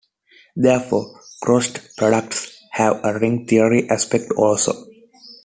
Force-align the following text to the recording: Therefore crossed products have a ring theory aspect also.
Therefore 0.55 1.19
crossed 1.43 1.95
products 1.95 2.51
have 2.71 3.01
a 3.03 3.19
ring 3.19 3.45
theory 3.45 3.87
aspect 3.87 4.31
also. 4.31 4.87